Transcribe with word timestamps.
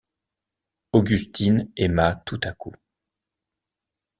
Augustine 0.93 1.71
aima 1.77 2.15
tout 2.25 2.39
à 2.43 2.53
coup. 2.53 2.73